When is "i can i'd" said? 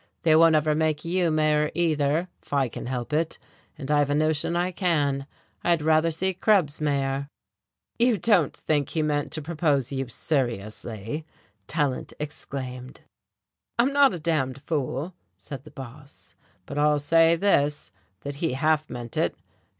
4.55-5.83